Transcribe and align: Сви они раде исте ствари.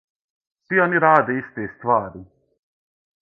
Сви 0.65 0.77
они 0.85 0.97
раде 1.03 1.33
исте 1.41 1.67
ствари. 1.75 2.21